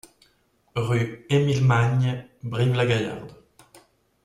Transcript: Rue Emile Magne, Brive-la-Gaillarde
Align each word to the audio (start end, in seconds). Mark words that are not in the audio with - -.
Rue 0.73 1.27
Emile 1.29 1.63
Magne, 1.63 2.25
Brive-la-Gaillarde 2.41 3.33